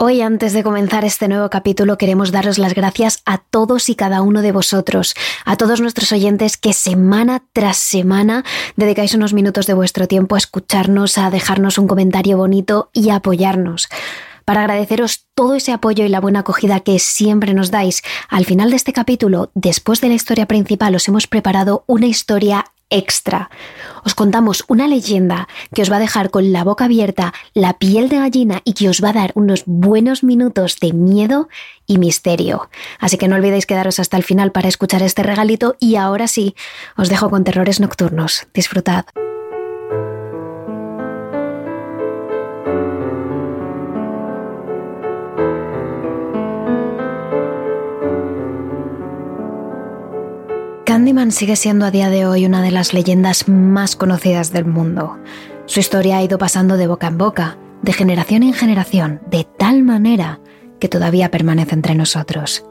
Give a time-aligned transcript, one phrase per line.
[0.00, 4.22] Hoy, antes de comenzar este nuevo capítulo, queremos daros las gracias a todos y cada
[4.22, 8.44] uno de vosotros, a todos nuestros oyentes que semana tras semana
[8.76, 13.16] dedicáis unos minutos de vuestro tiempo a escucharnos, a dejarnos un comentario bonito y a
[13.16, 13.88] apoyarnos.
[14.44, 18.70] Para agradeceros todo ese apoyo y la buena acogida que siempre nos dais, al final
[18.70, 23.50] de este capítulo, después de la historia principal, os hemos preparado una historia extra.
[24.04, 28.08] Os contamos una leyenda que os va a dejar con la boca abierta, la piel
[28.08, 31.48] de gallina y que os va a dar unos buenos minutos de miedo
[31.86, 32.70] y misterio.
[32.98, 36.54] Así que no olvidéis quedaros hasta el final para escuchar este regalito y ahora sí,
[36.96, 38.46] os dejo con terrores nocturnos.
[38.54, 39.06] Disfrutad.
[50.88, 55.18] Candyman sigue siendo a día de hoy una de las leyendas más conocidas del mundo.
[55.66, 59.82] Su historia ha ido pasando de boca en boca, de generación en generación, de tal
[59.82, 60.40] manera
[60.80, 62.64] que todavía permanece entre nosotros.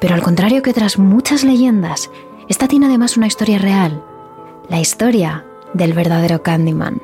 [0.00, 2.10] Pero al contrario que otras muchas leyendas,
[2.48, 4.02] esta tiene además una historia real,
[4.68, 7.00] la historia del verdadero Candyman.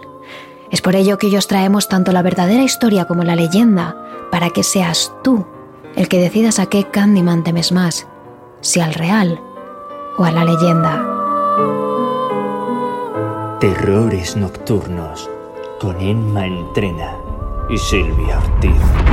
[0.72, 3.94] Es por ello que hoy os traemos tanto la verdadera historia como la leyenda,
[4.32, 5.46] para que seas tú
[5.94, 8.08] el que decidas a qué Candyman temes más,
[8.62, 9.40] si al real
[10.18, 11.06] o a la leyenda.
[13.60, 15.28] Terrores Nocturnos
[15.80, 17.16] con Emma Entrena
[17.68, 19.10] y Silvia Ortiz.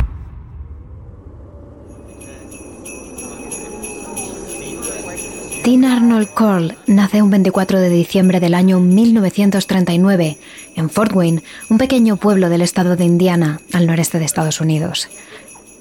[5.68, 10.38] Dean Arnold Cole nace un 24 de diciembre del año 1939
[10.78, 15.10] en Fort Wayne, un pequeño pueblo del estado de Indiana, al noreste de Estados Unidos.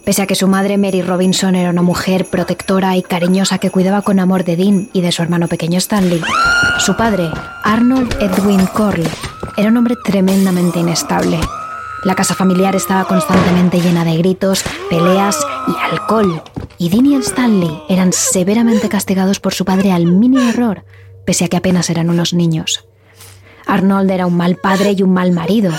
[0.07, 4.03] Pese a que su madre Mary Robinson era una mujer protectora y cariñosa que cuidaba
[4.03, 6.23] con amor de Dean y de su hermano pequeño Stanley,
[6.79, 7.29] su padre,
[7.65, 9.11] Arnold Edwin Corley,
[9.57, 11.41] era un hombre tremendamente inestable.
[12.05, 16.41] La casa familiar estaba constantemente llena de gritos, peleas y alcohol,
[16.79, 20.85] y Dean y Stanley eran severamente castigados por su padre al mínimo error,
[21.25, 22.87] pese a que apenas eran unos niños.
[23.67, 25.73] Arnold era un mal padre y un mal marido,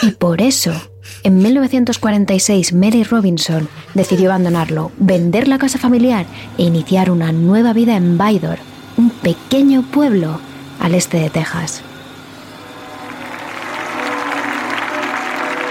[0.00, 0.72] y por eso
[1.22, 6.26] en 1946, Mary Robinson decidió abandonarlo, vender la casa familiar
[6.56, 8.58] e iniciar una nueva vida en Bydor,
[8.96, 10.40] un pequeño pueblo
[10.80, 11.82] al este de Texas.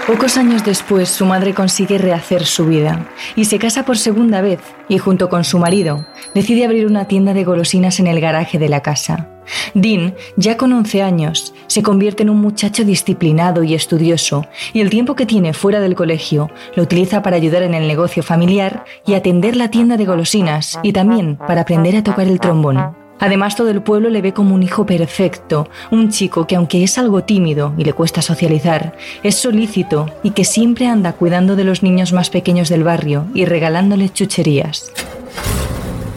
[0.06, 4.60] Pocos años después, su madre consigue rehacer su vida y se casa por segunda vez
[4.88, 8.68] y junto con su marido decide abrir una tienda de golosinas en el garaje de
[8.68, 9.39] la casa.
[9.74, 14.90] Dean, ya con 11 años, se convierte en un muchacho disciplinado y estudioso y el
[14.90, 19.14] tiempo que tiene fuera del colegio lo utiliza para ayudar en el negocio familiar y
[19.14, 23.00] atender la tienda de golosinas y también para aprender a tocar el trombón.
[23.20, 26.96] Además, todo el pueblo le ve como un hijo perfecto, un chico que aunque es
[26.96, 31.82] algo tímido y le cuesta socializar, es solícito y que siempre anda cuidando de los
[31.82, 34.90] niños más pequeños del barrio y regalándoles chucherías.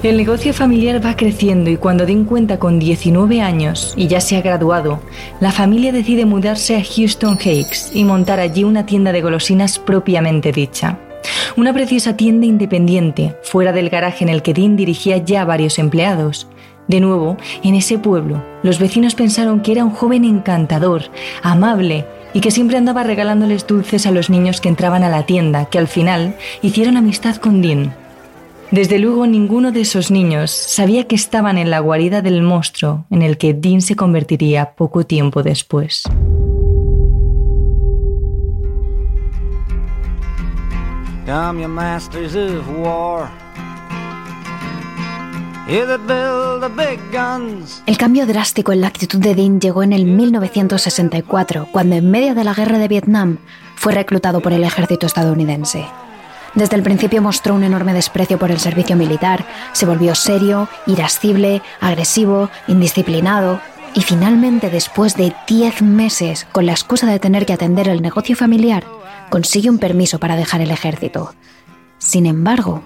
[0.04, 4.36] El negocio familiar va creciendo y cuando den cuenta con 19 años y ya se
[4.36, 5.00] ha graduado,
[5.40, 10.52] la familia decide mudarse a Houston Heights y montar allí una tienda de golosinas propiamente
[10.52, 11.00] dicha.
[11.56, 16.48] Una preciosa tienda independiente, fuera del garaje en el que Dean dirigía ya varios empleados,
[16.90, 21.04] de nuevo, en ese pueblo, los vecinos pensaron que era un joven encantador,
[21.44, 25.70] amable y que siempre andaba regalándoles dulces a los niños que entraban a la tienda,
[25.70, 28.03] que al final hicieron amistad con Dean.
[28.74, 33.22] Desde luego ninguno de esos niños sabía que estaban en la guarida del monstruo en
[33.22, 36.02] el que Dean se convertiría poco tiempo después.
[47.86, 52.34] El cambio drástico en la actitud de Dean llegó en el 1964, cuando en medio
[52.34, 53.38] de la guerra de Vietnam
[53.76, 55.86] fue reclutado por el ejército estadounidense.
[56.56, 61.62] Desde el principio mostró un enorme desprecio por el servicio militar, se volvió serio, irascible,
[61.82, 63.60] agresivo, indisciplinado
[63.96, 68.36] y finalmente después de 10 meses, con la excusa de tener que atender el negocio
[68.36, 68.86] familiar,
[69.30, 71.34] consigue un permiso para dejar el ejército.
[71.98, 72.84] Sin embargo,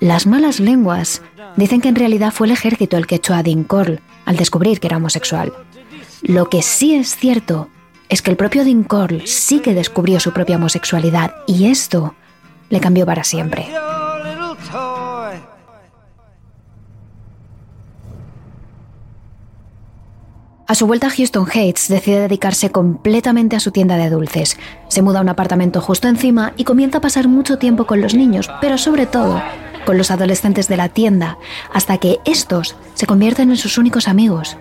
[0.00, 1.22] las malas lenguas
[1.56, 3.66] dicen que en realidad fue el ejército el que echó a Dean
[4.26, 5.54] al descubrir que era homosexual.
[6.22, 7.68] Lo que sí es cierto
[8.10, 8.86] es que el propio Dean
[9.24, 12.14] sí que descubrió su propia homosexualidad y esto
[12.68, 13.66] le cambió para siempre.
[20.68, 24.56] A su vuelta a Houston Heights decide dedicarse completamente a su tienda de dulces.
[24.88, 28.14] Se muda a un apartamento justo encima y comienza a pasar mucho tiempo con los
[28.14, 29.40] niños, pero sobre todo
[29.84, 31.38] con los adolescentes de la tienda,
[31.72, 34.56] hasta que estos se convierten en sus únicos amigos.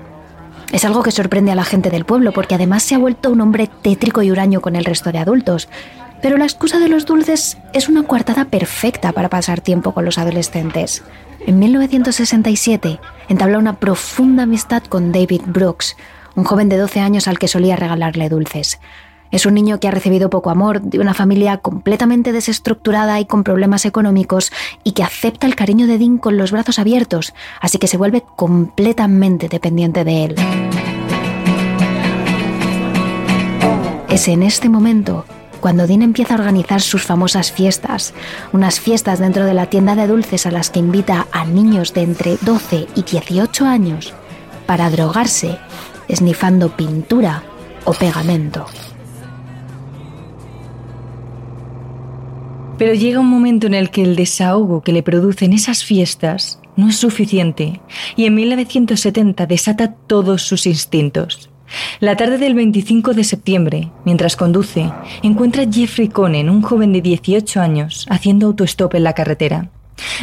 [0.72, 3.42] Es algo que sorprende a la gente del pueblo porque además se ha vuelto un
[3.42, 5.69] hombre tétrico y huraño con el resto de adultos.
[6.25, 10.18] Pero la excusa de los dulces es una coartada perfecta para pasar tiempo con los
[10.18, 11.04] adolescentes.
[11.45, 13.00] En 1967
[13.30, 15.95] entabló una profunda amistad con David Brooks,
[16.33, 18.80] un joven de 12 años al que solía regalarle dulces.
[19.30, 23.44] Es un niño que ha recibido poco amor de una familia completamente desestructurada y con
[23.44, 24.51] problemas económicos
[24.83, 28.24] y que acepta el cariño de Dean con los brazos abiertos, así que se vuelve
[28.36, 30.36] completamente dependiente de él.
[34.10, 35.24] Es en este momento
[35.66, 38.14] cuando Dean empieza a organizar sus famosas fiestas,
[38.54, 42.04] unas fiestas dentro de la tienda de dulces a las que invita a niños de
[42.04, 44.14] entre 12 y 18 años
[44.68, 45.58] para drogarse,
[46.08, 47.42] esnifando pintura
[47.84, 48.68] o pegamento.
[52.78, 56.90] Pero llega un momento en el que el desahogo que le producen esas fiestas no
[56.90, 57.82] es suficiente
[58.16, 61.50] y en 1970 desata todos sus instintos.
[62.00, 64.92] La tarde del 25 de septiembre, mientras conduce,
[65.24, 69.70] encuentra a Jeffrey Conen, un joven de 18 años, haciendo autostop en la carretera.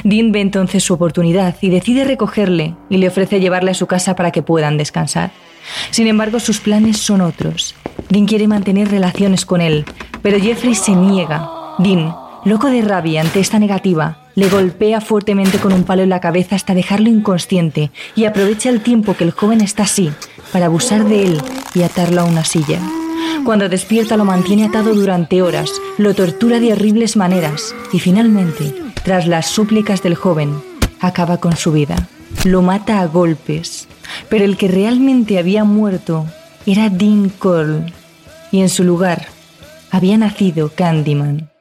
[0.05, 4.15] Dean ve entonces su oportunidad y decide recogerle y le ofrece llevarle a su casa
[4.15, 5.31] para que puedan descansar.
[5.91, 7.75] Sin embargo, sus planes son otros.
[8.09, 9.85] Dean quiere mantener relaciones con él,
[10.21, 11.49] pero Jeffrey se niega.
[11.79, 12.15] Dean
[12.45, 16.57] Loco de rabia ante esta negativa, le golpea fuertemente con un palo en la cabeza
[16.57, 20.11] hasta dejarlo inconsciente y aprovecha el tiempo que el joven está así
[20.53, 21.43] para abusar de él
[21.75, 22.79] y atarlo a una silla.
[23.45, 29.27] Cuando despierta lo mantiene atado durante horas, lo tortura de horribles maneras y finalmente, tras
[29.27, 30.63] las súplicas del joven,
[31.01, 32.09] acaba con su vida.
[32.45, 33.89] Lo mata a golpes,
[34.29, 36.27] pero el que realmente había muerto
[36.67, 37.93] era Dean Cole
[38.51, 39.27] y en su lugar
[39.91, 41.52] había nacido Candyman.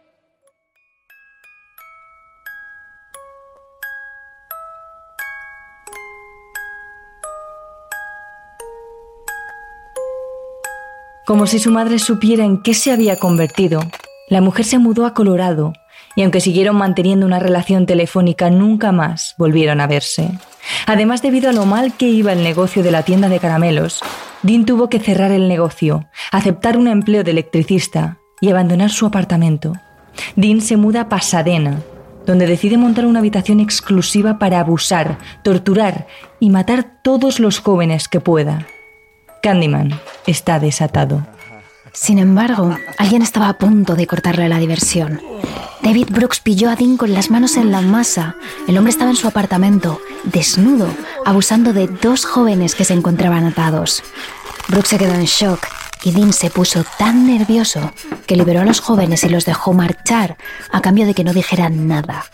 [11.32, 13.80] Como si su madre supiera en qué se había convertido,
[14.28, 15.72] la mujer se mudó a Colorado
[16.14, 20.30] y aunque siguieron manteniendo una relación telefónica, nunca más volvieron a verse.
[20.88, 24.02] Además, debido a lo mal que iba el negocio de la tienda de caramelos,
[24.44, 29.72] Dean tuvo que cerrar el negocio, aceptar un empleo de electricista y abandonar su apartamento.
[30.36, 31.80] Dean se muda a Pasadena,
[32.26, 36.08] donde decide montar una habitación exclusiva para abusar, torturar
[36.42, 38.68] y matar todos los jóvenes que pueda.
[39.42, 41.26] Candyman está desatado.
[41.94, 45.20] Sin embargo, alguien estaba a punto de cortarle la diversión.
[45.82, 48.36] David Brooks pilló a Dean con las manos en la masa.
[48.68, 50.88] El hombre estaba en su apartamento, desnudo,
[51.26, 54.04] abusando de dos jóvenes que se encontraban atados.
[54.68, 55.68] Brooks se quedó en shock
[56.04, 57.92] y Dean se puso tan nervioso
[58.28, 60.38] que liberó a los jóvenes y los dejó marchar
[60.72, 62.26] a cambio de que no dijeran nada.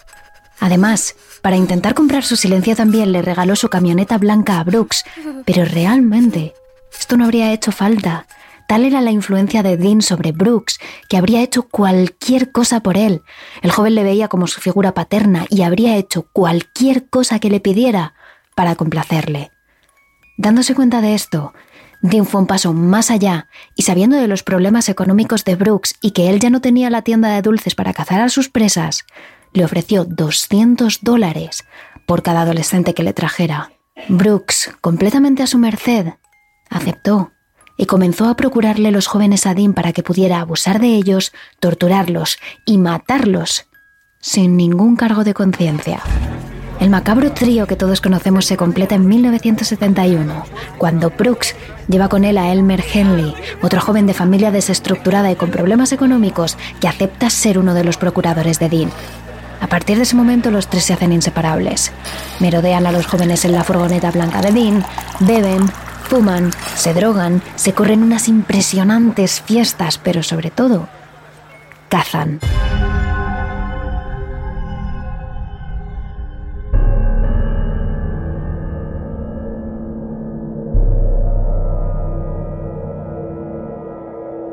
[0.59, 5.05] Además, para intentar comprar su silencio también le regaló su camioneta blanca a Brooks,
[5.45, 6.53] pero realmente
[6.91, 8.27] esto no habría hecho falta.
[8.67, 13.21] Tal era la influencia de Dean sobre Brooks, que habría hecho cualquier cosa por él.
[13.61, 17.61] El joven le veía como su figura paterna y habría hecho cualquier cosa que le
[17.61, 18.13] pidiera
[18.55, 19.51] para complacerle.
[20.37, 21.53] Dándose cuenta de esto,
[22.01, 26.11] Dean fue un paso más allá y sabiendo de los problemas económicos de Brooks y
[26.11, 29.05] que él ya no tenía la tienda de dulces para cazar a sus presas,
[29.53, 31.63] le ofreció 200 dólares
[32.05, 33.71] por cada adolescente que le trajera.
[34.09, 36.13] Brooks, completamente a su merced,
[36.69, 37.31] Aceptó
[37.77, 42.37] y comenzó a procurarle los jóvenes a Dean para que pudiera abusar de ellos, torturarlos
[42.65, 43.67] y matarlos
[44.19, 46.01] sin ningún cargo de conciencia.
[46.79, 50.45] El macabro trío que todos conocemos se completa en 1971,
[50.77, 51.55] cuando Brooks
[51.87, 53.33] lleva con él a Elmer Henley,
[53.63, 57.97] otro joven de familia desestructurada y con problemas económicos que acepta ser uno de los
[57.97, 58.91] procuradores de Dean.
[59.59, 61.91] A partir de ese momento los tres se hacen inseparables.
[62.39, 64.85] Merodean a los jóvenes en la furgoneta blanca de Dean,
[65.19, 65.71] beben,
[66.07, 70.87] fuman, se drogan, se corren unas impresionantes fiestas, pero sobre todo,
[71.89, 72.39] cazan.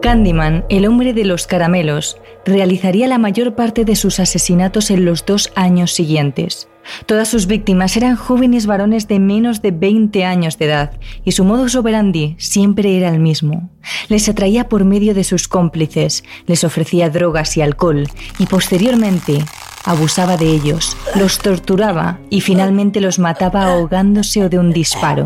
[0.04, 5.25] Candyman, el hombre de los caramelos, realizaría la mayor parte de sus asesinatos en los
[5.25, 6.68] dos años siguientes.
[7.06, 10.92] Todas sus víctimas eran jóvenes varones de menos de 20 años de edad
[11.25, 13.70] y su modus operandi siempre era el mismo.
[14.11, 18.06] Les atraía por medio de sus cómplices, les ofrecía drogas y alcohol
[18.38, 19.38] y posteriormente
[19.87, 25.25] abusaba de ellos, los torturaba y finalmente los mataba ahogándose o de un disparo.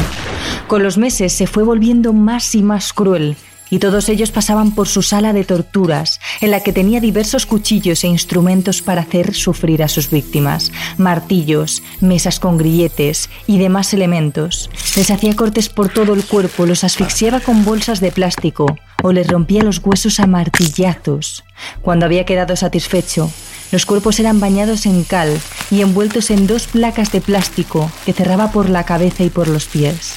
[0.69, 3.37] Con los meses se fue volviendo más y más cruel
[3.71, 8.05] y todos ellos pasaban por su sala de torturas, en la que tenía diversos cuchillos
[8.05, 14.71] e instrumentos para hacer sufrir a sus víctimas, martillos, mesas con grilletes y demás elementos.
[14.97, 18.67] Les hacía cortes por todo el cuerpo, los asfixiaba con bolsas de plástico
[19.03, 21.45] o les rompía los huesos a martillazos.
[21.83, 23.31] Cuando había quedado satisfecho,
[23.71, 25.39] los cuerpos eran bañados en cal
[25.71, 29.67] y envueltos en dos placas de plástico que cerraba por la cabeza y por los
[29.67, 30.15] pies.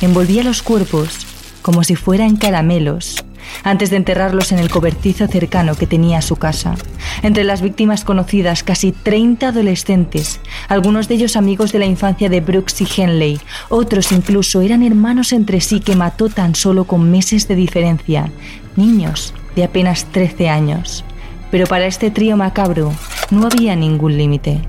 [0.00, 1.26] Envolvía los cuerpos
[1.66, 3.24] como si fueran caramelos,
[3.64, 6.76] antes de enterrarlos en el cobertizo cercano que tenía a su casa.
[7.24, 12.40] Entre las víctimas conocidas, casi 30 adolescentes, algunos de ellos amigos de la infancia de
[12.40, 17.48] Brooks y Henley, otros incluso eran hermanos entre sí que mató tan solo con meses
[17.48, 18.30] de diferencia,
[18.76, 21.04] niños de apenas 13 años.
[21.50, 22.92] Pero para este trío macabro
[23.32, 24.60] no había ningún límite.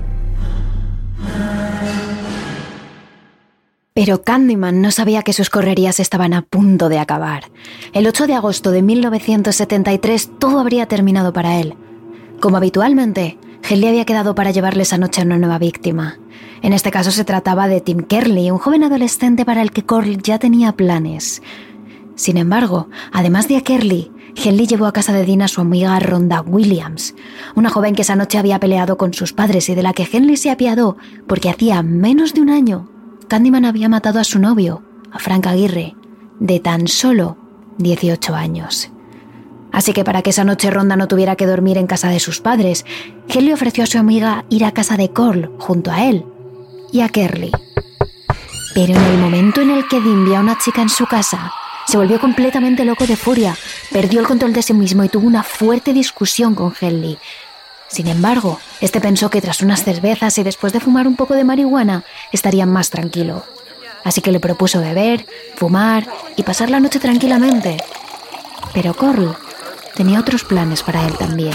[3.98, 7.50] Pero Candyman no sabía que sus correrías estaban a punto de acabar.
[7.92, 11.74] El 8 de agosto de 1973 todo habría terminado para él.
[12.38, 13.38] Como habitualmente,
[13.68, 16.20] Henley había quedado para llevarle esa noche a una nueva víctima.
[16.62, 20.22] En este caso se trataba de Tim Kerley, un joven adolescente para el que Corl
[20.22, 21.42] ya tenía planes.
[22.14, 25.98] Sin embargo, además de a Kerley, Henley llevó a casa de Dean a su amiga
[25.98, 27.16] Rhonda Williams,
[27.56, 30.36] una joven que esa noche había peleado con sus padres y de la que Henley
[30.36, 32.92] se apiadó porque hacía menos de un año
[33.28, 34.82] Candyman había matado a su novio,
[35.12, 35.94] a Frank Aguirre,
[36.40, 37.36] de tan solo
[37.76, 38.90] 18 años.
[39.70, 42.40] Así que para que esa noche Ronda no tuviera que dormir en casa de sus
[42.40, 42.86] padres,
[43.28, 46.24] Hell le ofreció a su amiga ir a casa de Cole junto a él
[46.90, 47.52] y a Kerly.
[48.74, 51.52] Pero en el momento en el que Dean vio a una chica en su casa,
[51.86, 53.54] se volvió completamente loco de furia,
[53.92, 57.18] perdió el control de sí mismo y tuvo una fuerte discusión con Henley,
[57.88, 61.44] sin embargo, este pensó que tras unas cervezas y después de fumar un poco de
[61.44, 63.44] marihuana, estaría más tranquilo.
[64.04, 65.26] Así que le propuso beber,
[65.56, 67.78] fumar y pasar la noche tranquilamente.
[68.74, 69.34] Pero Corl
[69.94, 71.54] tenía otros planes para él también.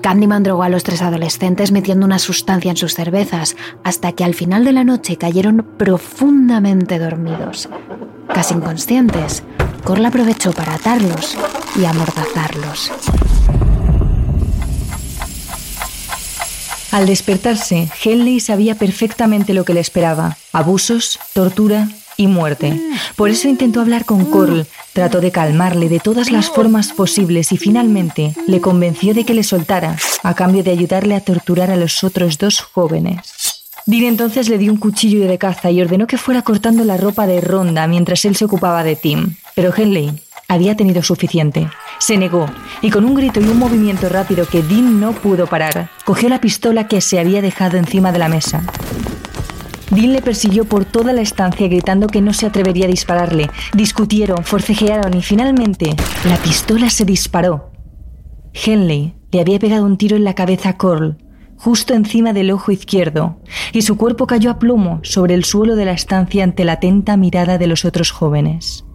[0.00, 4.34] Candyman drogó a los tres adolescentes metiendo una sustancia en sus cervezas hasta que al
[4.34, 7.68] final de la noche cayeron profundamente dormidos.
[8.32, 9.42] Casi inconscientes,
[9.82, 11.36] Corl aprovechó para atarlos
[11.74, 12.92] y amordazarlos.
[16.92, 20.36] Al despertarse, Henley sabía perfectamente lo que le esperaba.
[20.52, 22.80] Abusos, tortura y muerte.
[23.16, 27.58] Por eso intentó hablar con Corl, trató de calmarle de todas las formas posibles y
[27.58, 32.02] finalmente le convenció de que le soltara, a cambio de ayudarle a torturar a los
[32.04, 33.62] otros dos jóvenes.
[33.84, 37.26] Dean entonces le dio un cuchillo de caza y ordenó que fuera cortando la ropa
[37.26, 39.36] de Ronda mientras él se ocupaba de Tim.
[39.54, 40.12] Pero Henley
[40.48, 41.68] había tenido suficiente.
[41.98, 42.46] Se negó
[42.82, 46.40] y con un grito y un movimiento rápido que Dean no pudo parar, cogió la
[46.40, 48.62] pistola que se había dejado encima de la mesa.
[49.90, 53.50] Dean le persiguió por toda la estancia gritando que no se atrevería a dispararle.
[53.72, 57.70] Discutieron, forcejearon y finalmente la pistola se disparó.
[58.52, 61.18] Henley le había pegado un tiro en la cabeza a Corl,
[61.56, 63.38] justo encima del ojo izquierdo,
[63.72, 67.16] y su cuerpo cayó a plomo sobre el suelo de la estancia ante la atenta
[67.16, 68.85] mirada de los otros jóvenes.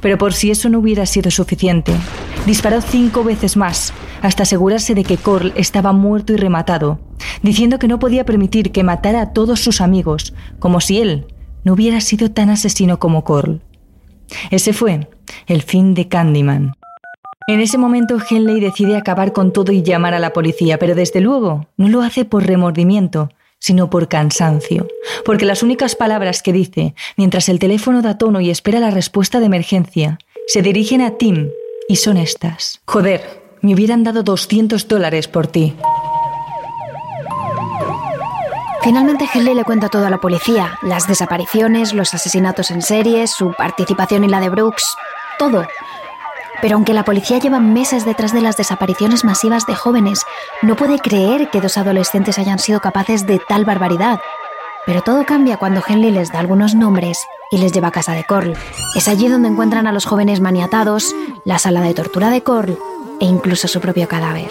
[0.00, 1.92] Pero por si eso no hubiera sido suficiente,
[2.46, 3.92] disparó cinco veces más
[4.22, 6.98] hasta asegurarse de que Corl estaba muerto y rematado,
[7.42, 11.26] diciendo que no podía permitir que matara a todos sus amigos, como si él
[11.64, 13.60] no hubiera sido tan asesino como Corl.
[14.50, 15.08] Ese fue
[15.46, 16.74] el fin de Candyman.
[17.46, 21.20] En ese momento Henley decide acabar con todo y llamar a la policía, pero desde
[21.20, 24.86] luego no lo hace por remordimiento, sino por cansancio,
[25.24, 29.40] porque las únicas palabras que dice mientras el teléfono da tono y espera la respuesta
[29.40, 31.50] de emergencia se dirigen a Tim
[31.88, 32.80] y son estas.
[32.86, 35.74] Joder, me hubieran dado 200 dólares por ti.
[38.82, 43.52] Finalmente Henley le cuenta todo a la policía, las desapariciones, los asesinatos en series, su
[43.52, 44.96] participación en la de Brooks,
[45.38, 45.66] todo.
[46.60, 50.22] Pero aunque la policía lleva meses detrás de las desapariciones masivas de jóvenes,
[50.62, 54.20] no puede creer que dos adolescentes hayan sido capaces de tal barbaridad.
[54.84, 57.18] Pero todo cambia cuando Henley les da algunos nombres
[57.52, 58.54] y les lleva a casa de Corl.
[58.96, 62.76] Es allí donde encuentran a los jóvenes maniatados, la sala de tortura de Corl
[63.20, 64.50] e incluso su propio cadáver.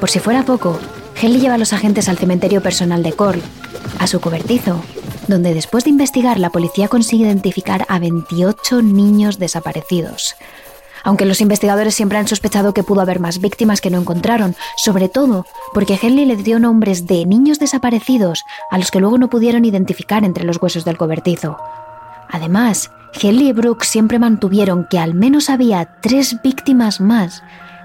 [0.00, 0.78] Por si fuera poco,
[1.20, 3.42] Henley lleva a los agentes al cementerio personal de Corl,
[3.98, 4.82] a su cobertizo,
[5.28, 10.36] donde después de investigar la policía consigue identificar a 28 niños desaparecidos
[11.06, 15.08] aunque los investigadores siempre han sospechado que pudo haber más víctimas que no encontraron, sobre
[15.08, 19.64] todo porque Henley le dio nombres de niños desaparecidos a los que luego no pudieron
[19.64, 21.58] identificar entre los huesos del cobertizo.
[22.28, 27.44] Además, Henley y Brooks siempre mantuvieron que al menos había tres víctimas más,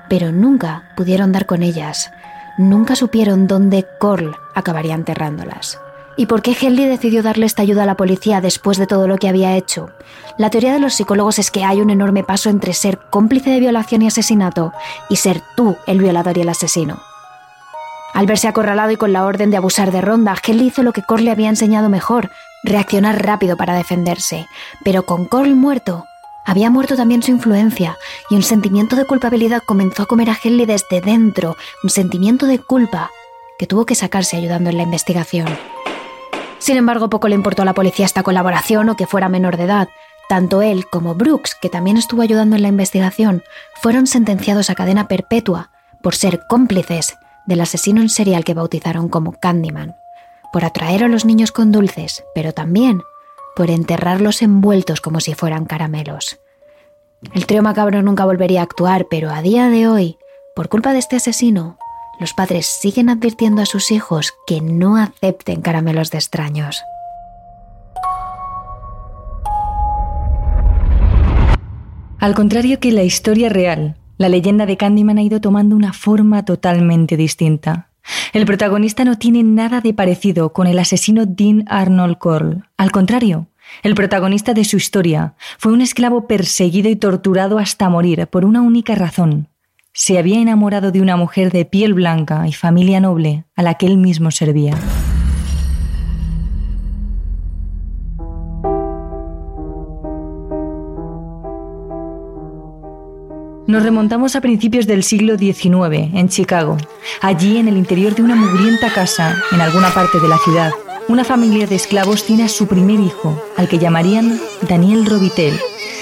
[0.09, 2.11] pero nunca pudieron dar con ellas.
[2.57, 5.79] Nunca supieron dónde Corl acabaría enterrándolas.
[6.21, 9.17] ¿Y por qué Henley decidió darle esta ayuda a la policía después de todo lo
[9.17, 9.89] que había hecho?
[10.37, 13.59] La teoría de los psicólogos es que hay un enorme paso entre ser cómplice de
[13.59, 14.71] violación y asesinato
[15.09, 17.01] y ser tú el violador y el asesino.
[18.13, 21.01] Al verse acorralado y con la orden de abusar de Ronda, Henley hizo lo que
[21.01, 22.29] Cole le había enseñado mejor,
[22.61, 24.45] reaccionar rápido para defenderse.
[24.83, 26.05] Pero con Cole muerto,
[26.45, 27.97] había muerto también su influencia
[28.29, 32.59] y un sentimiento de culpabilidad comenzó a comer a Henley desde dentro, un sentimiento de
[32.59, 33.09] culpa
[33.57, 35.47] que tuvo que sacarse ayudando en la investigación.
[36.61, 39.63] Sin embargo, poco le importó a la policía esta colaboración o que fuera menor de
[39.63, 39.89] edad.
[40.29, 43.43] Tanto él como Brooks, que también estuvo ayudando en la investigación,
[43.81, 45.71] fueron sentenciados a cadena perpetua
[46.03, 49.95] por ser cómplices del asesino en serial que bautizaron como Candyman,
[50.53, 53.01] por atraer a los niños con dulces, pero también
[53.55, 56.39] por enterrarlos envueltos como si fueran caramelos.
[57.33, 60.19] El trío macabro nunca volvería a actuar, pero a día de hoy,
[60.55, 61.79] por culpa de este asesino,
[62.21, 66.83] los padres siguen advirtiendo a sus hijos que no acepten caramelos de extraños.
[72.19, 76.45] Al contrario que la historia real, la leyenda de Candyman ha ido tomando una forma
[76.45, 77.89] totalmente distinta.
[78.33, 82.61] El protagonista no tiene nada de parecido con el asesino Dean Arnold Cole.
[82.77, 83.47] Al contrario,
[83.81, 88.61] el protagonista de su historia fue un esclavo perseguido y torturado hasta morir por una
[88.61, 89.47] única razón.
[89.93, 93.87] Se había enamorado de una mujer de piel blanca y familia noble a la que
[93.87, 94.73] él mismo servía.
[103.67, 106.77] Nos remontamos a principios del siglo XIX, en Chicago.
[107.21, 110.71] Allí, en el interior de una mugrienta casa, en alguna parte de la ciudad,
[111.09, 115.53] una familia de esclavos tiene a su primer hijo, al que llamarían Daniel Robitel.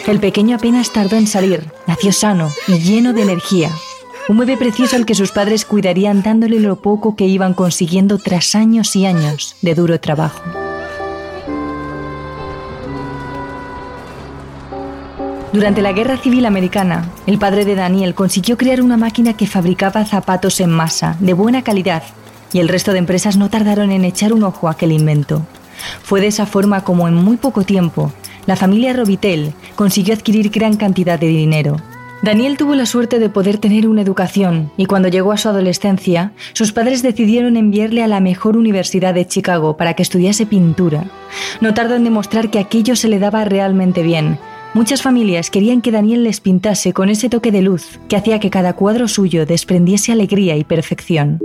[0.07, 3.71] El pequeño apenas tardó en salir, nació sano y lleno de energía.
[4.27, 8.55] Un bebé precioso al que sus padres cuidarían dándole lo poco que iban consiguiendo tras
[8.55, 10.41] años y años de duro trabajo.
[15.51, 20.05] Durante la Guerra Civil Americana, el padre de Daniel consiguió crear una máquina que fabricaba
[20.05, 22.03] zapatos en masa, de buena calidad,
[22.53, 25.43] y el resto de empresas no tardaron en echar un ojo a aquel invento.
[26.03, 28.11] Fue de esa forma como en muy poco tiempo,
[28.49, 31.77] la familia Robitel consiguió adquirir gran cantidad de dinero.
[32.23, 36.33] Daniel tuvo la suerte de poder tener una educación y cuando llegó a su adolescencia,
[36.53, 41.05] sus padres decidieron enviarle a la mejor universidad de Chicago para que estudiase pintura.
[41.61, 44.39] No tardó en demostrar que aquello se le daba realmente bien
[44.73, 48.51] Muchas familias querían que Daniel les pintase con ese toque de luz que hacía que
[48.51, 51.39] cada cuadro suyo desprendiese alegría y perfección.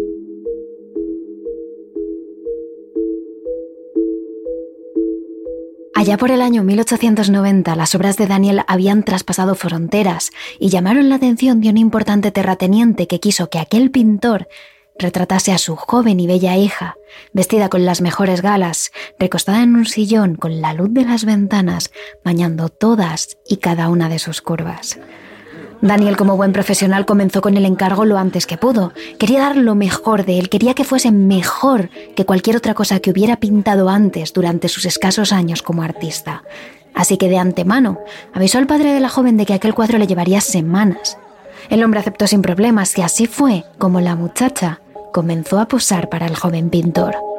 [6.05, 11.15] Allá por el año 1890, las obras de Daniel habían traspasado fronteras y llamaron la
[11.15, 14.47] atención de un importante terrateniente que quiso que aquel pintor
[14.99, 16.97] retratase a su joven y bella hija,
[17.33, 21.91] vestida con las mejores galas, recostada en un sillón con la luz de las ventanas,
[22.23, 24.99] bañando todas y cada una de sus curvas.
[25.85, 28.95] Daniel, como buen profesional, comenzó con el encargo lo antes que pudo.
[29.19, 33.11] Quería dar lo mejor de él, quería que fuese mejor que cualquier otra cosa que
[33.11, 36.43] hubiera pintado antes durante sus escasos años como artista.
[36.95, 37.99] Así que de antemano
[38.33, 41.19] avisó al padre de la joven de que aquel cuadro le llevaría semanas.
[41.69, 44.81] El hombre aceptó sin problemas y así fue como la muchacha
[45.13, 47.34] comenzó a posar para el joven pintor.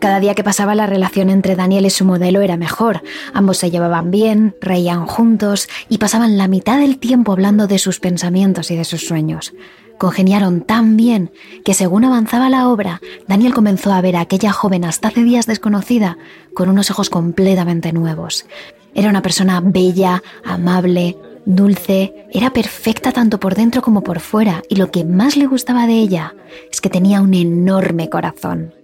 [0.00, 3.02] Cada día que pasaba la relación entre Daniel y su modelo era mejor.
[3.34, 8.00] Ambos se llevaban bien, reían juntos y pasaban la mitad del tiempo hablando de sus
[8.00, 9.52] pensamientos y de sus sueños.
[9.98, 11.30] Congeniaron tan bien
[11.66, 15.44] que según avanzaba la obra, Daniel comenzó a ver a aquella joven hasta hace días
[15.44, 16.16] desconocida
[16.54, 18.46] con unos ojos completamente nuevos.
[18.94, 24.76] Era una persona bella, amable, dulce, era perfecta tanto por dentro como por fuera y
[24.76, 26.34] lo que más le gustaba de ella
[26.72, 28.79] es que tenía un enorme corazón.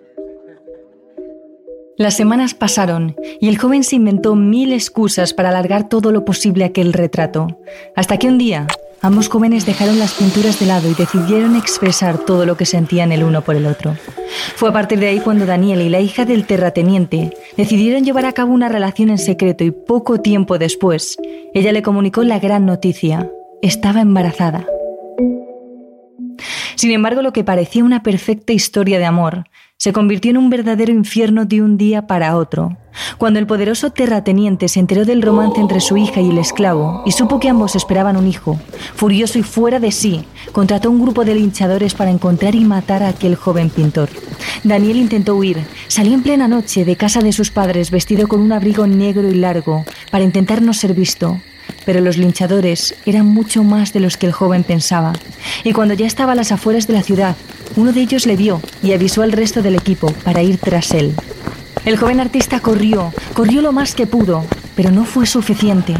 [1.98, 6.64] Las semanas pasaron y el joven se inventó mil excusas para alargar todo lo posible
[6.64, 7.58] aquel retrato,
[7.94, 8.66] hasta que un día
[9.00, 13.24] ambos jóvenes dejaron las pinturas de lado y decidieron expresar todo lo que sentían el
[13.24, 13.96] uno por el otro.
[14.56, 18.32] Fue a partir de ahí cuando Daniel y la hija del terrateniente decidieron llevar a
[18.32, 21.16] cabo una relación en secreto y poco tiempo después,
[21.54, 23.30] ella le comunicó la gran noticia.
[23.62, 24.66] Estaba embarazada.
[26.74, 29.46] Sin embargo, lo que parecía una perfecta historia de amor
[29.78, 32.78] se convirtió en un verdadero infierno de un día para otro.
[33.18, 37.12] Cuando el poderoso terrateniente se enteró del romance entre su hija y el esclavo y
[37.12, 38.58] supo que ambos esperaban un hijo,
[38.94, 43.08] furioso y fuera de sí, contrató un grupo de linchadores para encontrar y matar a
[43.08, 44.08] aquel joven pintor.
[44.64, 45.58] Daniel intentó huir,
[45.88, 49.34] salió en plena noche de casa de sus padres vestido con un abrigo negro y
[49.34, 51.38] largo para intentar no ser visto,
[51.84, 55.12] pero los linchadores eran mucho más de los que el joven pensaba,
[55.64, 57.36] y cuando ya estaba a las afueras de la ciudad,
[57.76, 61.14] uno de ellos le vio y avisó al resto del equipo para ir tras él.
[61.84, 65.94] El joven artista corrió, corrió lo más que pudo, pero no fue suficiente.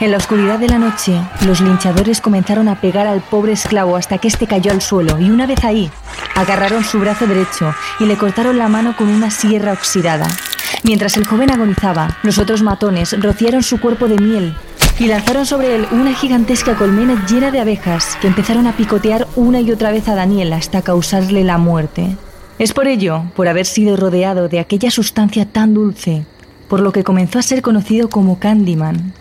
[0.00, 4.18] En la oscuridad de la noche, los linchadores comenzaron a pegar al pobre esclavo hasta
[4.18, 5.90] que éste cayó al suelo y una vez ahí,
[6.34, 10.28] agarraron su brazo derecho y le cortaron la mano con una sierra oxidada.
[10.84, 14.54] Mientras el joven agonizaba, los otros matones rociaron su cuerpo de miel
[15.00, 19.60] y lanzaron sobre él una gigantesca colmena llena de abejas que empezaron a picotear una
[19.60, 22.16] y otra vez a Daniel hasta causarle la muerte.
[22.58, 26.24] Es por ello, por haber sido rodeado de aquella sustancia tan dulce,
[26.68, 29.12] por lo que comenzó a ser conocido como Candyman.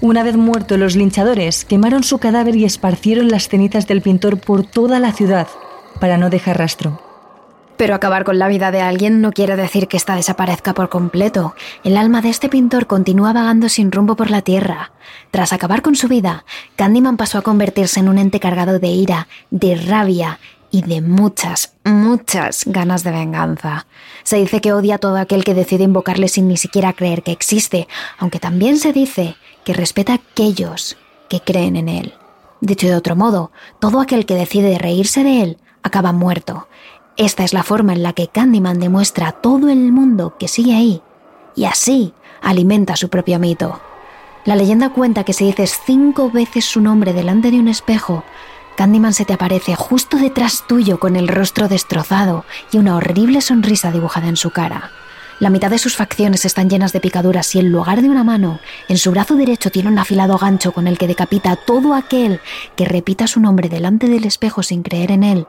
[0.00, 4.64] Una vez muerto, los linchadores quemaron su cadáver y esparcieron las cenizas del pintor por
[4.64, 5.48] toda la ciudad
[6.00, 7.05] para no dejar rastro.
[7.76, 11.54] Pero acabar con la vida de alguien no quiere decir que ésta desaparezca por completo.
[11.84, 14.92] El alma de este pintor continúa vagando sin rumbo por la tierra.
[15.30, 16.44] Tras acabar con su vida,
[16.76, 20.38] Candyman pasó a convertirse en un ente cargado de ira, de rabia
[20.70, 23.86] y de muchas, muchas ganas de venganza.
[24.22, 27.32] Se dice que odia a todo aquel que decide invocarle sin ni siquiera creer que
[27.32, 30.96] existe, aunque también se dice que respeta a aquellos
[31.28, 32.14] que creen en él.
[32.60, 36.68] Dicho de otro modo, todo aquel que decide reírse de él acaba muerto.
[37.16, 40.74] Esta es la forma en la que Candyman demuestra a todo el mundo que sigue
[40.74, 41.00] ahí,
[41.54, 43.80] y así alimenta su propio mito.
[44.44, 48.22] La leyenda cuenta que si dices cinco veces su nombre delante de un espejo,
[48.76, 53.90] Candyman se te aparece justo detrás tuyo con el rostro destrozado y una horrible sonrisa
[53.90, 54.90] dibujada en su cara.
[55.40, 58.60] La mitad de sus facciones están llenas de picaduras y en lugar de una mano,
[58.88, 62.40] en su brazo derecho tiene un afilado gancho con el que decapita a todo aquel
[62.76, 65.46] que repita su nombre delante del espejo sin creer en él,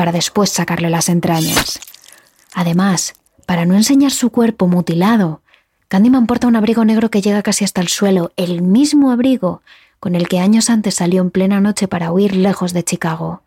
[0.00, 1.78] para después sacarle las entrañas.
[2.54, 3.12] Además,
[3.44, 5.42] para no enseñar su cuerpo mutilado,
[5.88, 9.60] Candyman porta un abrigo negro que llega casi hasta el suelo, el mismo abrigo
[9.98, 13.42] con el que años antes salió en plena noche para huir lejos de Chicago.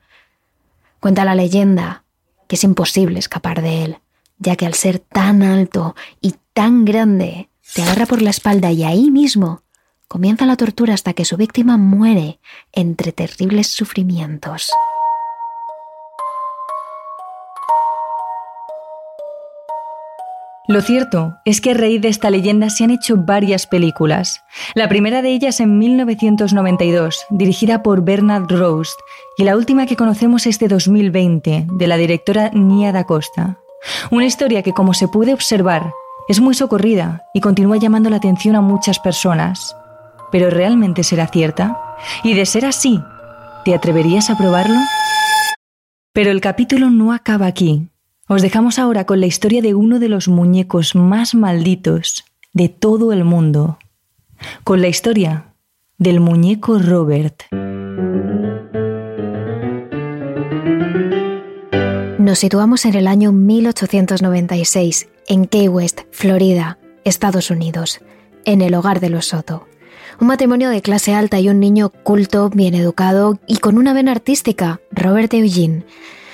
[0.99, 2.03] Cuenta la leyenda
[2.47, 3.97] que es imposible escapar de él
[4.37, 8.83] ya que al ser tan alto y tan grande, te agarra por la espalda y
[8.83, 9.63] ahí mismo
[10.07, 12.39] comienza la tortura hasta que su víctima muere
[12.73, 14.69] entre terribles sufrimientos.
[20.65, 24.41] Lo cierto es que a raíz de esta leyenda se han hecho varias películas.
[24.75, 28.97] La primera de ellas en 1992, dirigida por Bernard Roast,
[29.37, 33.59] y la última que conocemos es de 2020, de la directora Nia da Costa.
[34.09, 35.91] Una historia que, como se puede observar,
[36.29, 39.75] es muy socorrida y continúa llamando la atención a muchas personas.
[40.31, 41.77] ¿Pero realmente será cierta?
[42.23, 43.01] Y de ser así,
[43.65, 44.79] ¿te atreverías a probarlo?
[46.13, 47.89] Pero el capítulo no acaba aquí.
[48.29, 53.11] Os dejamos ahora con la historia de uno de los muñecos más malditos de todo
[53.11, 53.79] el mundo.
[54.63, 55.53] Con la historia
[55.97, 57.43] del muñeco Robert.
[62.17, 67.99] Nos situamos en el año 1896, en Key West, Florida, Estados Unidos,
[68.45, 69.67] en el hogar de los Soto.
[70.21, 74.13] Un matrimonio de clase alta y un niño culto, bien educado y con una vena
[74.13, 75.83] artística, Robert Eugene.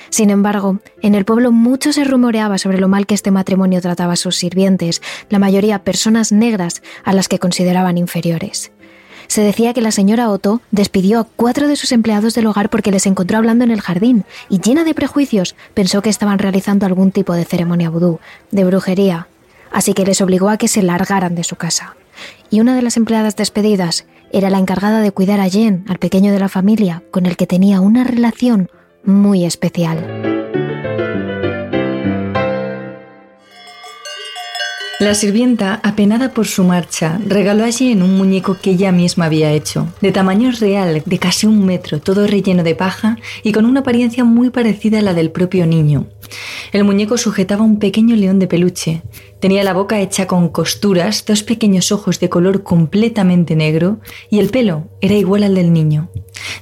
[0.09, 4.13] Sin embargo, en el pueblo mucho se rumoreaba sobre lo mal que este matrimonio trataba
[4.13, 8.71] a sus sirvientes, la mayoría personas negras a las que consideraban inferiores.
[9.27, 12.91] Se decía que la señora Otto despidió a cuatro de sus empleados del hogar porque
[12.91, 17.11] les encontró hablando en el jardín y llena de prejuicios pensó que estaban realizando algún
[17.11, 18.19] tipo de ceremonia vudú,
[18.49, 19.27] de brujería,
[19.71, 21.95] así que les obligó a que se largaran de su casa.
[22.49, 26.31] Y una de las empleadas despedidas era la encargada de cuidar a Jen, al pequeño
[26.31, 28.71] de la familia, con el que tenía una relación
[29.03, 30.29] muy especial.
[34.99, 39.53] La sirvienta, apenada por su marcha, regaló a Jen un muñeco que ella misma había
[39.53, 43.79] hecho, de tamaño real, de casi un metro, todo relleno de paja y con una
[43.79, 46.07] apariencia muy parecida a la del propio niño.
[46.73, 49.01] El muñeco sujetaba un pequeño león de peluche.
[49.39, 53.99] Tenía la boca hecha con costuras, dos pequeños ojos de color completamente negro
[54.30, 56.10] y el pelo era igual al del niño.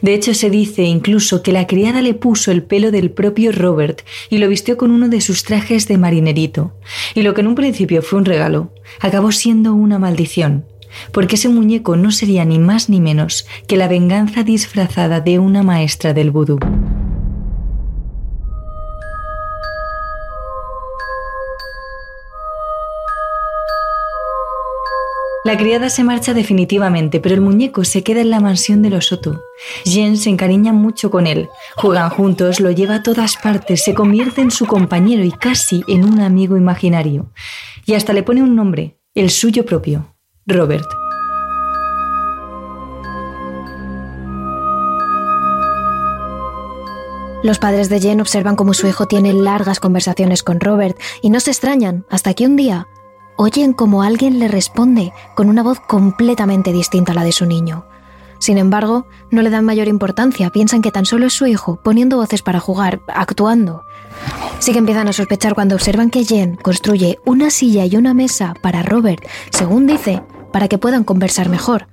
[0.04, 4.02] De hecho, se dice incluso que la criada le puso el pelo del propio Robert
[4.30, 6.74] y lo vistió con uno de sus trajes de marinerito.
[7.16, 10.66] Y lo que en un principio fue un regalo, acabó siendo una maldición,
[11.12, 15.64] porque ese muñeco no sería ni más ni menos que la venganza disfrazada de una
[15.64, 16.60] maestra del vudú.
[25.48, 29.06] La criada se marcha definitivamente, pero el muñeco se queda en la mansión de los
[29.06, 29.44] Soto.
[29.86, 31.48] Jen se encariña mucho con él.
[31.78, 36.04] Juegan juntos, lo lleva a todas partes, se convierte en su compañero y casi en
[36.04, 37.32] un amigo imaginario.
[37.86, 40.90] Y hasta le pone un nombre, el suyo propio, Robert.
[47.42, 51.40] Los padres de Jen observan cómo su hijo tiene largas conversaciones con Robert y no
[51.40, 52.90] se extrañan hasta que un día
[53.38, 57.86] oyen como alguien le responde con una voz completamente distinta a la de su niño.
[58.40, 62.18] Sin embargo, no le dan mayor importancia, piensan que tan solo es su hijo, poniendo
[62.18, 63.84] voces para jugar, actuando.
[64.60, 68.54] Sí que empiezan a sospechar cuando observan que Jen construye una silla y una mesa
[68.62, 70.22] para Robert, según dice,
[70.52, 71.88] para que puedan conversar mejor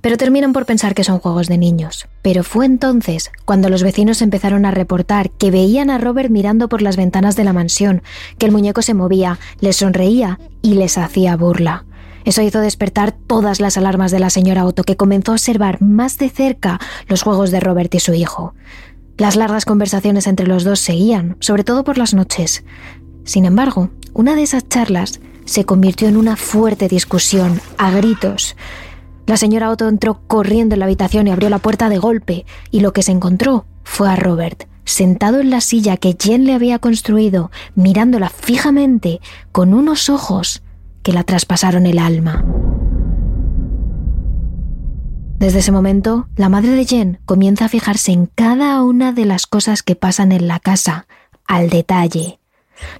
[0.00, 2.06] pero terminan por pensar que son juegos de niños.
[2.22, 6.82] Pero fue entonces cuando los vecinos empezaron a reportar que veían a Robert mirando por
[6.82, 8.02] las ventanas de la mansión,
[8.38, 11.84] que el muñeco se movía, les sonreía y les hacía burla.
[12.24, 16.18] Eso hizo despertar todas las alarmas de la señora Otto, que comenzó a observar más
[16.18, 18.54] de cerca los juegos de Robert y su hijo.
[19.16, 22.64] Las largas conversaciones entre los dos seguían, sobre todo por las noches.
[23.24, 28.56] Sin embargo, una de esas charlas se convirtió en una fuerte discusión, a gritos,
[29.28, 32.80] la señora Otto entró corriendo en la habitación y abrió la puerta de golpe, y
[32.80, 36.78] lo que se encontró fue a Robert, sentado en la silla que Jen le había
[36.78, 39.20] construido, mirándola fijamente,
[39.52, 40.62] con unos ojos
[41.02, 42.42] que la traspasaron el alma.
[45.38, 49.46] Desde ese momento, la madre de Jen comienza a fijarse en cada una de las
[49.46, 51.06] cosas que pasan en la casa,
[51.46, 52.37] al detalle.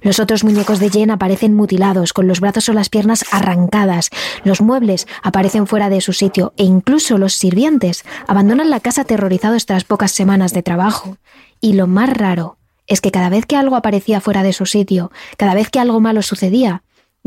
[0.01, 4.09] Los otros muñecos de Jen aparecen mutilados, con los brazos o las piernas arrancadas.
[4.43, 9.65] Los muebles aparecen fuera de su sitio e incluso los sirvientes abandonan la casa aterrorizados
[9.65, 11.17] tras pocas semanas de trabajo.
[11.61, 15.11] Y lo más raro es que cada vez que algo aparecía fuera de su sitio,
[15.37, 16.83] cada vez que algo malo sucedía,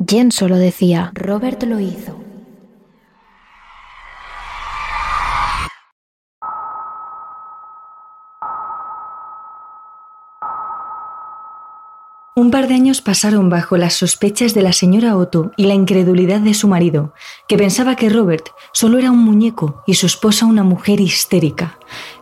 [0.06, 2.21] Jen solo decía, Robert lo hizo.
[12.42, 16.40] Un par de años pasaron bajo las sospechas de la señora Otto y la incredulidad
[16.40, 17.14] de su marido,
[17.46, 21.78] que pensaba que Robert solo era un muñeco y su esposa una mujer histérica.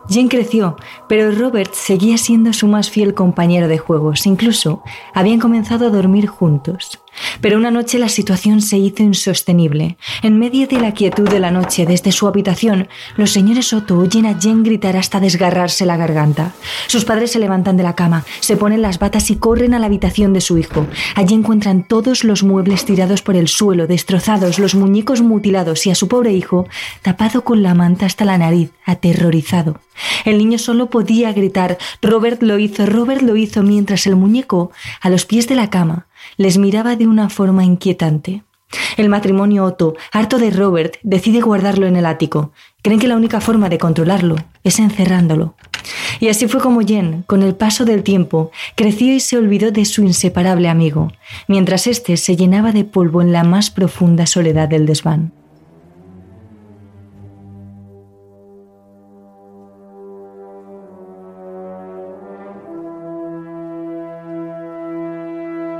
[0.07, 0.75] Jane creció,
[1.09, 4.83] pero Robert seguía siendo su más fiel compañero de juegos, incluso
[5.15, 7.00] habían comenzado a dormir juntos.
[7.41, 9.97] Pero una noche la situación se hizo insostenible.
[10.21, 14.25] En medio de la quietud de la noche, desde su habitación, los señores Otto oyen
[14.25, 16.53] a Jen gritar hasta desgarrarse la garganta.
[16.87, 19.87] Sus padres se levantan de la cama, se ponen las batas y corren a la
[19.87, 20.87] habitación de su hijo.
[21.15, 25.95] Allí encuentran todos los muebles tirados por el suelo, destrozados, los muñecos mutilados y a
[25.95, 26.67] su pobre hijo
[27.01, 29.79] tapado con la manta hasta la nariz, aterrorizado.
[30.25, 34.71] El niño solo podía gritar Robert lo hizo, Robert lo hizo, mientras el muñeco,
[35.01, 36.07] a los pies de la cama,
[36.41, 38.43] les miraba de una forma inquietante.
[38.97, 42.51] El matrimonio Otto, harto de Robert, decide guardarlo en el ático.
[42.81, 45.53] Creen que la única forma de controlarlo es encerrándolo.
[46.19, 49.85] Y así fue como Jen, con el paso del tiempo, creció y se olvidó de
[49.85, 51.11] su inseparable amigo,
[51.47, 55.33] mientras éste se llenaba de polvo en la más profunda soledad del desván.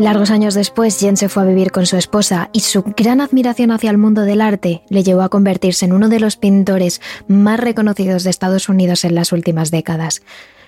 [0.02, 3.70] Largos años después, Jen se fue a vivir con su esposa y su gran admiración
[3.70, 7.60] hacia el mundo del arte le llevó a convertirse en uno de los pintores más
[7.60, 10.24] reconocidos de Estados Unidos en las últimas décadas.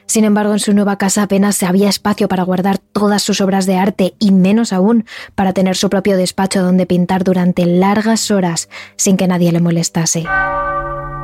[0.06, 3.76] Sin embargo, en su nueva casa apenas había espacio para guardar todas sus obras de
[3.76, 9.17] arte y menos aún para tener su propio despacho donde pintar durante largas horas sin
[9.17, 10.26] que nadie le molestase.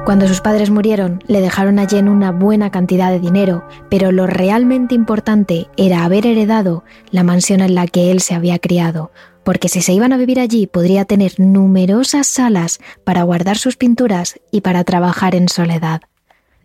[0.09, 4.25] Cuando sus padres murieron, le dejaron a Jen una buena cantidad de dinero, pero lo
[4.25, 9.11] realmente importante era haber heredado la mansión en la que él se había criado,
[9.43, 14.39] porque si se iban a vivir allí podría tener numerosas salas para guardar sus pinturas
[14.49, 16.01] y para trabajar en soledad.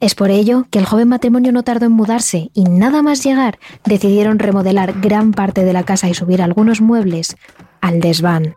[0.01, 3.59] Es por ello que el joven matrimonio no tardó en mudarse y nada más llegar
[3.85, 7.37] decidieron remodelar gran parte de la casa y subir algunos muebles
[7.83, 8.57] al desván.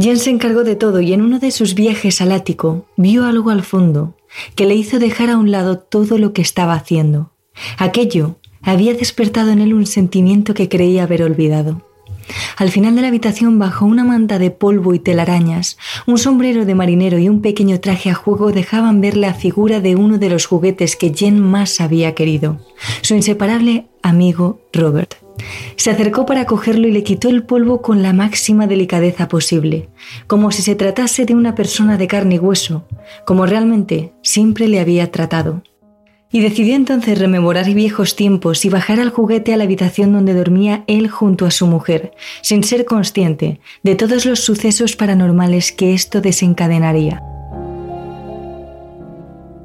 [0.00, 3.50] Jen se encargó de todo y en uno de sus viajes al ático vio algo
[3.50, 4.16] al fondo
[4.54, 7.32] que le hizo dejar a un lado todo lo que estaba haciendo.
[7.78, 11.87] Aquello había despertado en él un sentimiento que creía haber olvidado.
[12.56, 16.74] Al final de la habitación, bajo una manta de polvo y telarañas, un sombrero de
[16.74, 20.46] marinero y un pequeño traje a juego dejaban ver la figura de uno de los
[20.46, 22.58] juguetes que Jen más había querido,
[23.02, 25.14] su inseparable amigo Robert.
[25.76, 29.88] Se acercó para cogerlo y le quitó el polvo con la máxima delicadeza posible,
[30.26, 32.84] como si se tratase de una persona de carne y hueso,
[33.24, 35.62] como realmente siempre le había tratado.
[36.30, 40.84] Y decidió entonces rememorar viejos tiempos y bajar al juguete a la habitación donde dormía
[40.86, 42.12] él junto a su mujer,
[42.42, 47.22] sin ser consciente de todos los sucesos paranormales que esto desencadenaría.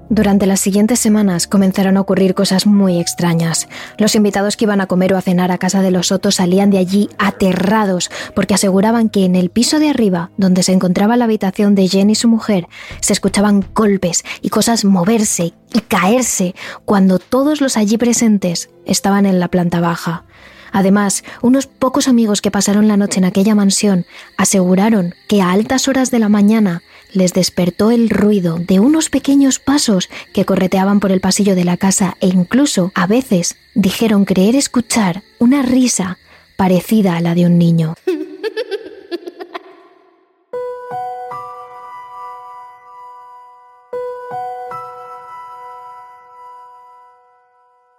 [0.10, 3.68] Durante las siguientes semanas comenzaron a ocurrir cosas muy extrañas.
[3.98, 6.70] Los invitados que iban a comer o a cenar a casa de los Sotos salían
[6.70, 11.26] de allí aterrados porque aseguraban que en el piso de arriba, donde se encontraba la
[11.26, 12.68] habitación de Jen y su mujer,
[13.00, 16.54] se escuchaban golpes y cosas moverse y caerse
[16.86, 20.26] cuando todos los allí presentes estaban en la planta baja.
[20.74, 24.06] Además, unos pocos amigos que pasaron la noche en aquella mansión
[24.36, 26.82] aseguraron que a altas horas de la mañana
[27.14, 31.78] les despertó el ruido de unos pequeños pasos que correteaban por el pasillo de la
[31.78, 36.18] casa e incluso, a veces, dijeron creer escuchar una risa
[36.56, 37.94] parecida a la de un niño.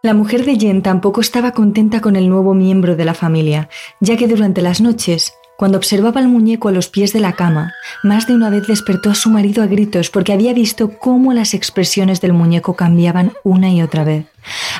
[0.04, 4.18] La mujer de Jen tampoco estaba contenta con el nuevo miembro de la familia, ya
[4.18, 8.26] que durante las noches, cuando observaba al muñeco a los pies de la cama, más
[8.26, 12.20] de una vez despertó a su marido a gritos porque había visto cómo las expresiones
[12.20, 14.26] del muñeco cambiaban una y otra vez.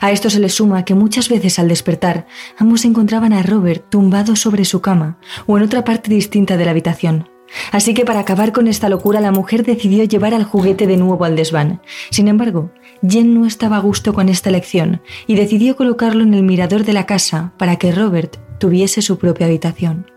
[0.03, 2.27] A esto se le suma que muchas veces al despertar,
[2.59, 6.73] ambos encontraban a Robert tumbado sobre su cama o en otra parte distinta de la
[6.73, 7.31] habitación.
[7.73, 11.25] Así que para acabar con esta locura la mujer decidió llevar al juguete de nuevo
[11.25, 11.81] al desván.
[12.11, 12.71] Sin embargo,
[13.07, 16.95] Jen no estaba a gusto con esta elección y decidió colocarlo en el mirador de
[16.95, 20.11] la casa para que Robert tuviese su propia habitación.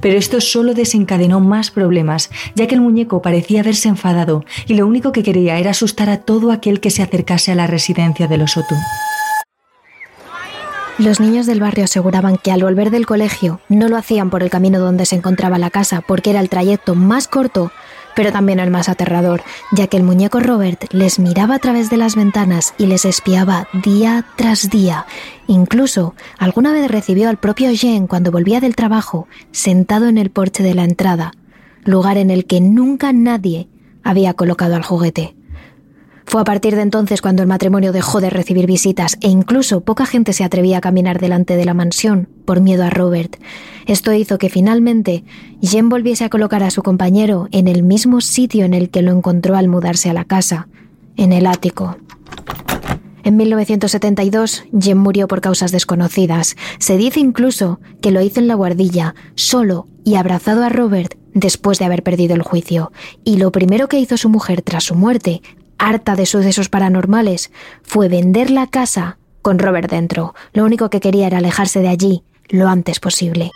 [0.00, 4.86] Pero esto solo desencadenó más problemas, ya que el muñeco parecía haberse enfadado y lo
[4.86, 8.36] único que quería era asustar a todo aquel que se acercase a la residencia de
[8.36, 8.74] los Otu.
[10.98, 14.50] Los niños del barrio aseguraban que al volver del colegio no lo hacían por el
[14.50, 17.72] camino donde se encontraba la casa, porque era el trayecto más corto,
[18.14, 21.96] pero también el más aterrador, ya que el muñeco Robert les miraba a través de
[21.96, 25.06] las ventanas y les espiaba día tras día.
[25.46, 30.62] Incluso alguna vez recibió al propio Jean cuando volvía del trabajo, sentado en el porche
[30.62, 31.32] de la entrada,
[31.84, 33.68] lugar en el que nunca nadie
[34.02, 35.34] había colocado al juguete.
[36.34, 40.04] Fue a partir de entonces cuando el matrimonio dejó de recibir visitas e incluso poca
[40.04, 43.36] gente se atrevía a caminar delante de la mansión por miedo a Robert.
[43.86, 45.22] Esto hizo que finalmente
[45.62, 49.12] Jen volviese a colocar a su compañero en el mismo sitio en el que lo
[49.12, 50.66] encontró al mudarse a la casa,
[51.16, 51.98] en el ático.
[53.22, 56.56] En 1972, Jen murió por causas desconocidas.
[56.80, 61.78] Se dice incluso que lo hizo en la guardilla, solo y abrazado a Robert después
[61.78, 62.90] de haber perdido el juicio.
[63.22, 65.40] Y lo primero que hizo su mujer tras su muerte
[65.78, 67.50] harta de sucesos paranormales,
[67.82, 70.34] fue vender la casa con Robert dentro.
[70.52, 73.52] Lo único que quería era alejarse de allí lo antes posible.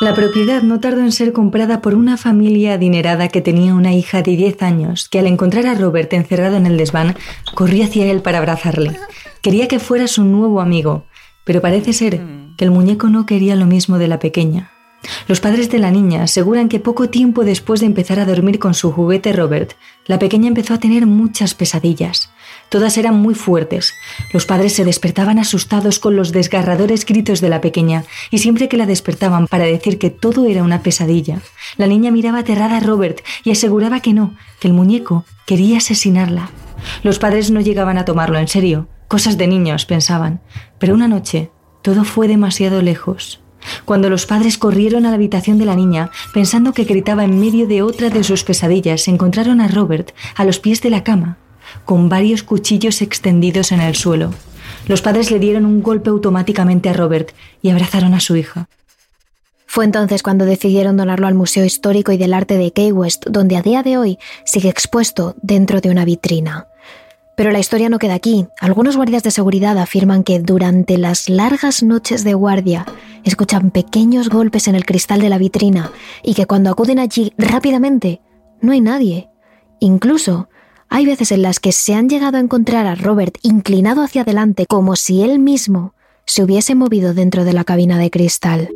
[0.00, 4.22] La propiedad no tardó en ser comprada por una familia adinerada que tenía una hija
[4.22, 7.16] de 10 años, que al encontrar a Robert encerrado en el desván,
[7.54, 8.96] corría hacia él para abrazarle.
[9.42, 11.04] Quería que fuera su nuevo amigo,
[11.44, 12.20] pero parece ser
[12.56, 14.70] que el muñeco no quería lo mismo de la pequeña.
[15.28, 18.74] Los padres de la niña aseguran que poco tiempo después de empezar a dormir con
[18.74, 19.74] su juguete Robert,
[20.06, 22.30] la pequeña empezó a tener muchas pesadillas.
[22.68, 23.94] Todas eran muy fuertes.
[24.32, 28.76] Los padres se despertaban asustados con los desgarradores gritos de la pequeña y siempre que
[28.76, 31.40] la despertaban para decir que todo era una pesadilla,
[31.76, 36.50] la niña miraba aterrada a Robert y aseguraba que no, que el muñeco quería asesinarla.
[37.02, 38.88] Los padres no llegaban a tomarlo en serio.
[39.08, 40.40] Cosas de niños, pensaban.
[40.78, 41.50] Pero una noche
[41.82, 43.40] todo fue demasiado lejos.
[43.84, 47.66] Cuando los padres corrieron a la habitación de la niña, pensando que gritaba en medio
[47.66, 51.38] de otra de sus pesadillas, encontraron a Robert a los pies de la cama,
[51.84, 54.32] con varios cuchillos extendidos en el suelo.
[54.86, 58.68] Los padres le dieron un golpe automáticamente a Robert y abrazaron a su hija.
[59.66, 63.56] Fue entonces cuando decidieron donarlo al Museo Histórico y del Arte de Key West, donde
[63.56, 66.68] a día de hoy sigue expuesto dentro de una vitrina.
[67.38, 68.48] Pero la historia no queda aquí.
[68.60, 72.84] Algunos guardias de seguridad afirman que durante las largas noches de guardia
[73.22, 75.92] escuchan pequeños golpes en el cristal de la vitrina
[76.24, 78.20] y que cuando acuden allí rápidamente
[78.60, 79.28] no hay nadie.
[79.78, 80.48] Incluso
[80.88, 84.66] hay veces en las que se han llegado a encontrar a Robert inclinado hacia adelante
[84.66, 85.94] como si él mismo
[86.26, 88.68] se hubiese movido dentro de la cabina de cristal.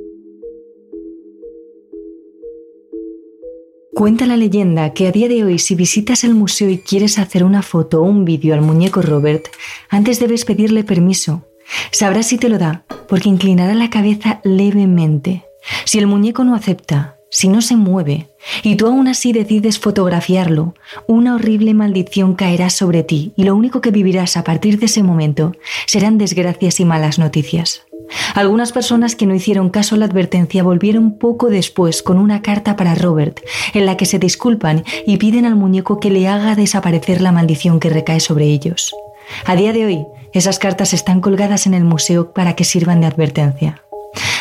[4.02, 7.44] Cuenta la leyenda que a día de hoy si visitas el museo y quieres hacer
[7.44, 9.46] una foto o un vídeo al muñeco Robert,
[9.88, 11.46] antes debes pedirle permiso.
[11.92, 15.44] Sabrás si te lo da, porque inclinará la cabeza levemente.
[15.84, 18.28] Si el muñeco no acepta, si no se mueve,
[18.64, 20.74] y tú aún así decides fotografiarlo,
[21.06, 25.04] una horrible maldición caerá sobre ti y lo único que vivirás a partir de ese
[25.04, 25.54] momento
[25.86, 27.86] serán desgracias y malas noticias.
[28.34, 32.76] Algunas personas que no hicieron caso a la advertencia volvieron poco después con una carta
[32.76, 33.40] para Robert,
[33.74, 37.80] en la que se disculpan y piden al muñeco que le haga desaparecer la maldición
[37.80, 38.94] que recae sobre ellos.
[39.46, 43.06] A día de hoy, esas cartas están colgadas en el museo para que sirvan de
[43.06, 43.82] advertencia.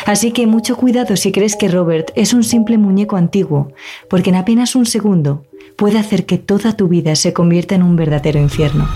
[0.06, 3.72] Así que mucho cuidado si crees que Robert es un simple muñeco antiguo,
[4.10, 5.44] porque en apenas un segundo
[5.76, 8.88] puede hacer que toda tu vida se convierta en un verdadero infierno.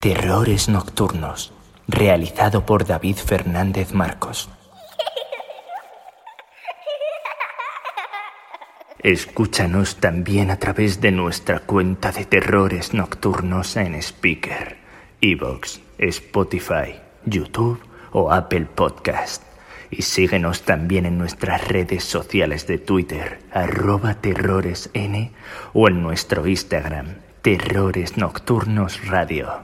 [0.00, 1.52] Terrores Nocturnos,
[1.88, 4.50] realizado por David Fernández Marcos.
[9.00, 14.76] Escúchanos también a través de nuestra cuenta de Terrores Nocturnos en Speaker,
[15.20, 17.80] Evox, Spotify, YouTube
[18.12, 19.44] o Apple Podcast.
[19.90, 25.32] Y síguenos también en nuestras redes sociales de Twitter, arroba terroresn
[25.72, 27.06] o en nuestro Instagram,
[27.40, 29.60] Terrores Nocturnos Radio.